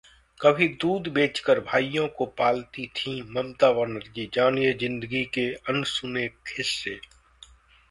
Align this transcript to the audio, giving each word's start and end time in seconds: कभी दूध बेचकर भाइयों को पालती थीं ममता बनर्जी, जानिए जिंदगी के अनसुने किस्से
कभी 0.39 0.67
दूध 0.81 1.07
बेचकर 1.07 1.59
भाइयों 1.59 2.07
को 2.07 2.25
पालती 2.37 2.87
थीं 2.95 3.21
ममता 3.33 3.71
बनर्जी, 3.71 4.29
जानिए 4.33 4.73
जिंदगी 4.73 5.23
के 5.33 5.47
अनसुने 5.69 6.27
किस्से 6.27 6.99